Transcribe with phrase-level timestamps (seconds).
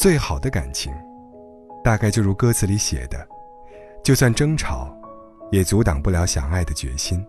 [0.00, 0.90] 最好的感情，
[1.84, 3.28] 大概就如歌词里写的，
[4.02, 4.96] 就算争吵，
[5.52, 7.22] 也阻挡不了想爱的决心。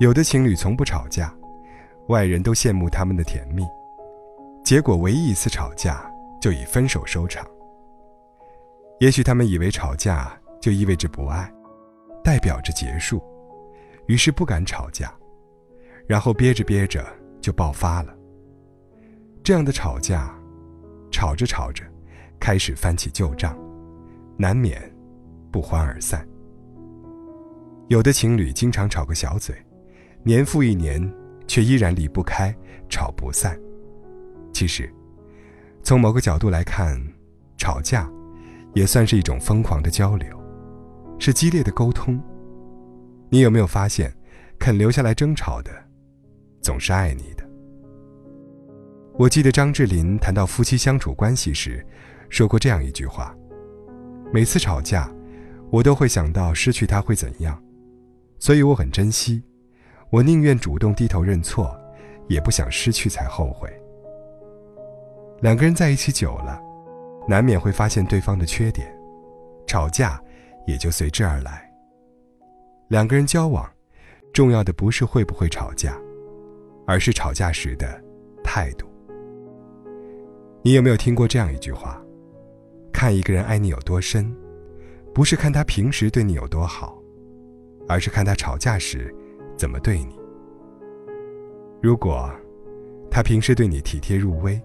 [0.00, 1.34] 有的情侣从不吵架，
[2.08, 3.64] 外人都羡慕他们的甜蜜，
[4.62, 6.04] 结果唯一一次吵架
[6.42, 7.42] 就以分手收场。
[9.00, 11.50] 也许他们以为吵架就意味着不爱，
[12.22, 13.22] 代表着结束，
[14.08, 15.10] 于是不敢吵架，
[16.06, 17.02] 然后憋着憋着
[17.40, 18.14] 就爆发了。
[19.42, 20.38] 这样的吵架，
[21.24, 21.82] 吵着吵着，
[22.38, 23.58] 开始翻起旧账，
[24.36, 24.78] 难免
[25.50, 26.22] 不欢而散。
[27.88, 29.56] 有的情侣经常吵个小嘴。
[30.22, 31.10] 年复一年，
[31.46, 32.54] 却依然离不开，
[32.90, 33.58] 吵不散。
[34.52, 34.92] 其实，
[35.82, 37.00] 从某个角度来看，
[37.56, 38.06] 吵架
[38.74, 40.38] 也算是一种疯狂的交流，
[41.18, 42.22] 是激烈的沟通。
[43.30, 44.14] 你有没有发现，
[44.58, 45.70] 肯留下来争吵的，
[46.60, 47.43] 总是爱你的？
[49.16, 51.86] 我记得张智霖谈到夫妻相处关系时，
[52.28, 53.32] 说过这样一句话：
[54.32, 55.08] 每次吵架，
[55.70, 57.62] 我都会想到失去他会怎样，
[58.40, 59.40] 所以我很珍惜。
[60.10, 61.78] 我宁愿主动低头认错，
[62.28, 63.72] 也不想失去才后悔。
[65.42, 66.60] 两个人在一起久了，
[67.28, 68.92] 难免会发现对方的缺点，
[69.64, 70.20] 吵架
[70.66, 71.70] 也就随之而来。
[72.88, 73.64] 两个人交往，
[74.32, 75.96] 重要的不是会不会吵架，
[76.84, 78.02] 而是吵架时的
[78.42, 78.88] 态度。
[80.66, 82.02] 你有没有听过这样一句话：
[82.90, 84.34] 看一个人爱你有多深，
[85.12, 86.98] 不是看他平时对你有多好，
[87.86, 89.14] 而是看他吵架时。
[89.58, 90.18] 怎么对你？
[91.82, 92.28] 如果
[93.10, 94.58] 他平时对你体贴入微，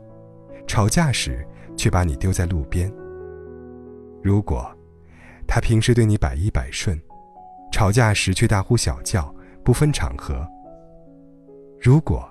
[0.66, 2.90] 吵架时却把你丢在路边；
[4.24, 4.66] 如果
[5.46, 7.00] 他平时对你百依百顺，
[7.74, 10.48] 吵架时却大呼小叫，不分场合；
[11.80, 12.28] 如果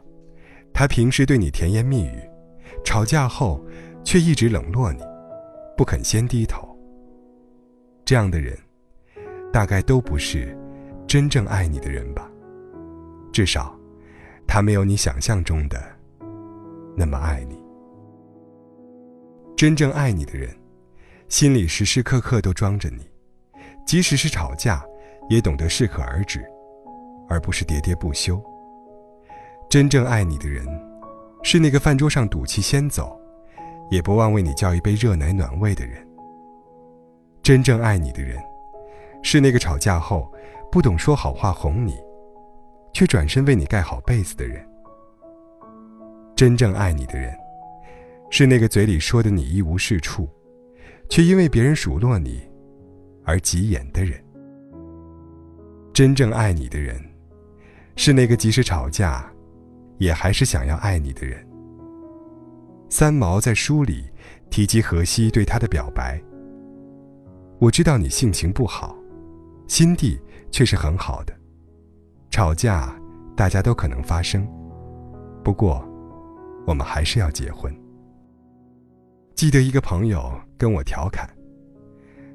[0.72, 2.27] 他平时对你甜言蜜语，
[2.84, 3.64] 吵架后
[4.04, 5.02] 却一直冷落你，
[5.76, 6.76] 不肯先低头，
[8.04, 8.56] 这样的人，
[9.52, 10.56] 大概都不是
[11.06, 12.30] 真正爱你的人吧。
[13.32, 13.78] 至少，
[14.46, 15.80] 他没有你想象中的
[16.96, 17.58] 那么爱你。
[19.56, 20.48] 真正爱你的人，
[21.28, 23.08] 心里时时刻刻都装着你，
[23.86, 24.84] 即使是吵架，
[25.28, 26.44] 也懂得适可而止，
[27.28, 28.42] 而不是喋喋不休。
[29.68, 30.66] 真正爱你的人，
[31.42, 33.18] 是那个饭桌上赌气先走，
[33.90, 36.06] 也不忘为你叫一杯热奶暖胃的人。
[37.42, 38.38] 真正爱你的人，
[39.22, 40.30] 是那个吵架后
[40.70, 41.94] 不懂说好话哄你。
[42.94, 44.66] 却转身为你盖好被子的人。
[46.34, 47.32] 真正爱你的人，
[48.28, 50.28] 是那个嘴里说的你一无是处，
[51.08, 52.40] 却因为别人数落你
[53.24, 54.20] 而急眼的人。
[55.92, 57.00] 真正爱你的人，
[57.94, 59.30] 是那个即使吵架，
[59.98, 61.46] 也还是想要爱你的人。
[62.88, 64.04] 三毛在书里
[64.50, 66.18] 提及荷西对他的表白
[67.60, 68.96] ：“我知道你性情不好，
[69.66, 70.18] 心地
[70.50, 71.34] 却是很好的。”
[72.30, 72.94] 吵架，
[73.36, 74.46] 大家都可能发生。
[75.44, 75.86] 不过，
[76.66, 77.74] 我们还是要结婚。
[79.34, 81.28] 记得一个朋友跟我调侃，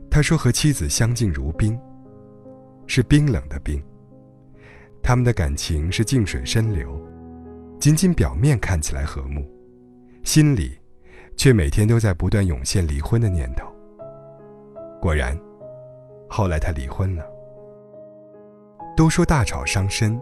[0.10, 1.78] 他说和妻子相敬如宾，
[2.88, 3.82] 是冰冷的冰。
[5.02, 7.00] 他们的感情是静水深流，
[7.84, 9.46] 仅仅表面看起来和睦，
[10.24, 10.72] 心里
[11.36, 13.68] 却每天都在不断涌现离婚的念头。
[15.02, 15.38] 果然，
[16.30, 17.26] 后来他离婚了。
[18.96, 20.18] 都说大吵伤身，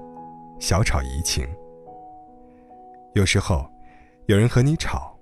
[0.59, 1.47] 小吵怡情。
[3.13, 3.63] 有时候，
[4.25, 5.15] 有人和你吵，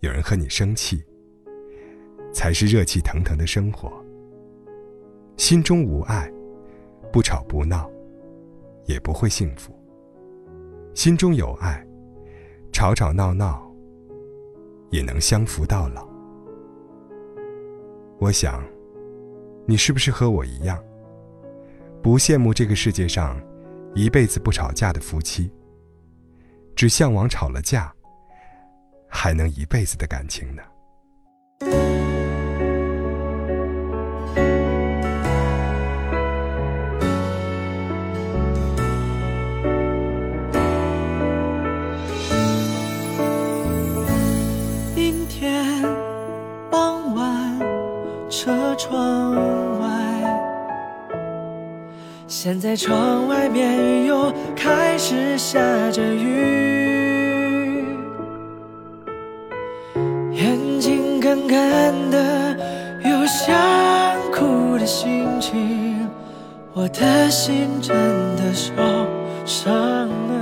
[0.00, 1.02] 有人和你生气，
[2.34, 3.90] 才是热气腾腾的生活。
[5.38, 6.30] 心中无爱，
[7.10, 7.90] 不吵不闹，
[8.84, 9.74] 也不会幸福。
[10.94, 11.84] 心中有爱，
[12.70, 13.66] 吵吵闹闹，
[14.90, 16.06] 也能相扶到老。
[18.18, 18.62] 我想，
[19.66, 20.78] 你是不是和我一样？
[22.02, 23.40] 不羡慕这个世界上
[23.94, 25.50] 一辈子不吵架的夫妻，
[26.76, 27.92] 只向往吵了架
[29.08, 30.62] 还能一辈子的感情呢。
[48.44, 49.86] 车窗外。
[52.26, 55.60] 现在窗外面又开始下
[55.92, 57.86] 着雨，
[60.32, 62.56] 眼睛干干的，
[63.04, 63.54] 有想
[64.32, 66.10] 哭的心情，
[66.72, 67.96] 我的心真
[68.34, 68.72] 的受
[69.44, 69.72] 伤
[70.08, 70.34] 了，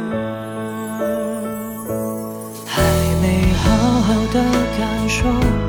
[2.64, 2.80] 还
[3.20, 4.42] 没好好的
[4.78, 5.59] 感受。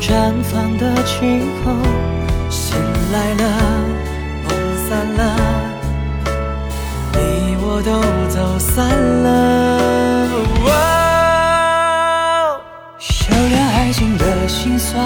[0.00, 1.72] 绽放的气候，
[2.48, 2.74] 醒
[3.12, 3.42] 来了，
[4.48, 4.50] 梦
[4.88, 5.20] 散了，
[7.12, 7.18] 你
[7.60, 8.00] 我都
[8.30, 9.26] 走散了。
[12.98, 15.04] 修炼爱情的心酸，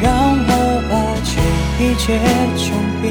[0.00, 0.12] 让
[0.46, 0.50] 我
[0.90, 0.92] 把
[1.24, 1.40] 记
[1.80, 2.20] 忆结
[2.58, 3.08] 成冰。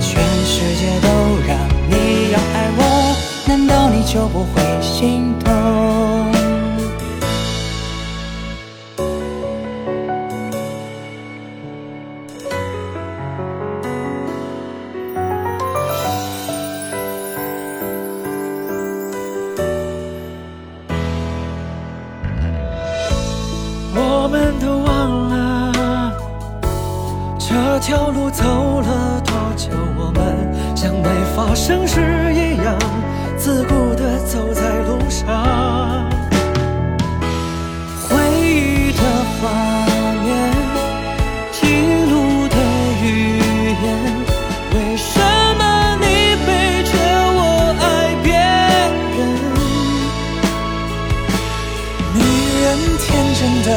[0.00, 1.08] 全世界都
[1.46, 1.56] 让
[1.88, 2.80] 你要爱我，
[3.46, 6.39] 难道你就不会心痛？
[27.80, 32.00] 条路走了多久，我们像没发生事
[32.34, 32.78] 一样，
[33.38, 36.08] 自顾地走在路上。
[38.06, 39.02] 回忆的
[39.40, 39.48] 画
[40.22, 40.28] 面，
[41.52, 41.66] 记
[42.10, 42.56] 录的
[43.02, 43.06] 语
[43.82, 43.84] 言，
[44.74, 45.18] 为什
[45.58, 46.04] 么你
[46.46, 46.48] 背
[46.84, 46.92] 着
[47.34, 47.40] 我
[47.80, 47.82] 爱
[48.22, 48.28] 别
[49.16, 49.18] 人？
[52.14, 52.18] 女
[52.62, 52.68] 人
[52.98, 53.68] 天真的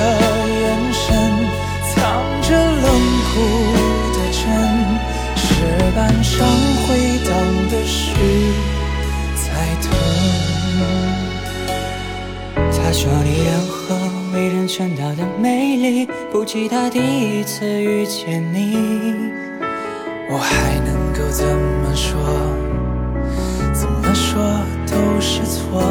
[12.93, 13.95] 说你任何
[14.33, 18.77] 为人称道的美丽，不及他第一次遇见你，
[20.29, 22.15] 我还能够怎么说？
[23.73, 24.39] 怎么说
[24.85, 25.81] 都是错。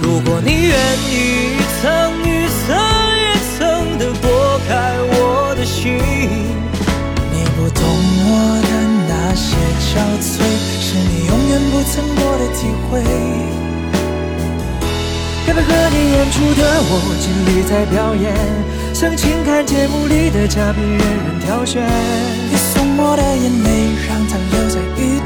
[0.00, 0.78] 如果你愿
[1.10, 1.82] 意一层
[2.22, 2.70] 一层
[3.18, 4.24] 一层的剥
[4.68, 5.98] 开我的心，
[7.32, 7.82] 你不懂
[8.24, 8.30] 我
[8.62, 8.70] 的
[9.08, 9.56] 那些
[9.90, 10.38] 憔悴，
[10.80, 13.59] 是你永远不曾过的体会。
[15.62, 18.34] 和你演出的我，尽力在表演，
[18.94, 21.84] 像情感节目里的嘉宾，任人挑选。
[22.50, 25.19] 你送我的眼泪，让它留在雨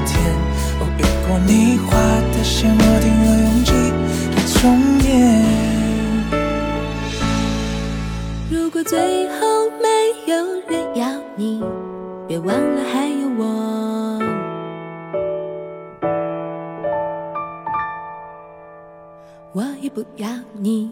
[19.94, 20.90] 不要你。